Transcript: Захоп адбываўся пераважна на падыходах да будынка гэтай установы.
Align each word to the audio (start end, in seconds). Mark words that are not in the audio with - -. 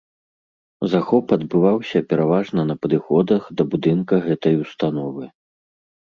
Захоп 0.91 1.25
адбываўся 1.35 1.99
пераважна 2.13 2.61
на 2.69 2.75
падыходах 2.85 3.41
да 3.59 3.63
будынка 3.75 4.13
гэтай 4.27 4.57
установы. 4.63 5.29